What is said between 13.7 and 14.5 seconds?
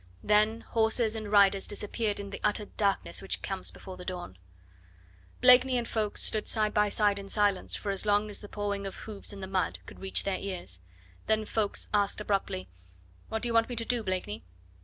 to do, Blakeney?"